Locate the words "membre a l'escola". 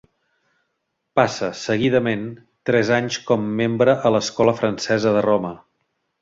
3.61-4.57